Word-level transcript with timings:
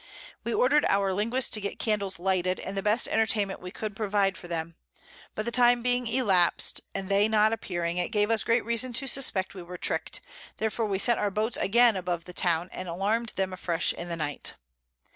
We 0.43 0.51
order'd 0.51 0.83
our 0.89 1.13
Linguist 1.13 1.53
to 1.53 1.61
get 1.61 1.77
Candles 1.77 2.17
lighted, 2.17 2.59
and 2.59 2.75
the 2.75 2.81
best 2.81 3.07
Entertainment 3.07 3.61
we 3.61 3.69
could 3.69 3.95
provide 3.95 4.35
for 4.35 4.47
them; 4.47 4.73
but 5.35 5.45
the 5.45 5.51
Time 5.51 5.83
being 5.83 6.07
elapsed, 6.07 6.81
and 6.95 7.07
they 7.07 7.27
not 7.27 7.53
appearing, 7.53 7.97
it 7.97 8.11
gave 8.11 8.31
us 8.31 8.43
great 8.43 8.65
reason 8.65 8.93
to 8.93 9.05
suspect 9.05 9.53
we 9.53 9.61
were 9.61 9.77
trick'd; 9.77 10.19
therefore 10.57 10.87
we 10.87 10.97
sent 10.97 11.19
our 11.19 11.29
Boats 11.29 11.55
again 11.57 11.95
above 11.95 12.23
the 12.25 12.33
Town, 12.33 12.67
and 12.71 12.89
alarm'd 12.89 13.33
them 13.35 13.53
afresh 13.53 13.93
in 13.93 14.09
the 14.09 14.15
Night. 14.17 14.55